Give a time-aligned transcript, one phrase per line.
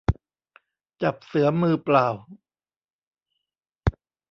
[1.01, 2.07] จับเสือมือเปล่า